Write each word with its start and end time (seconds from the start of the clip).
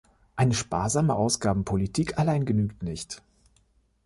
Eine 0.35 0.55
sparsame 0.55 1.13
Ausgabenpolitik 1.13 2.17
allein 2.17 2.45
genügt 2.45 2.81
nicht. 2.81 3.21